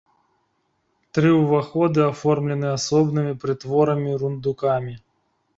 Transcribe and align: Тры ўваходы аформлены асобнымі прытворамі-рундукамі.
Тры 1.17 1.33
ўваходы 1.41 2.01
аформлены 2.13 2.67
асобнымі 2.77 3.33
прытворамі-рундукамі. 3.45 4.99